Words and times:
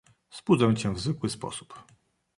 "Zbudzę 0.31 0.75
cię 0.75 0.93
w 0.93 0.99
zwykły 0.99 1.29
sposób." 1.29 1.83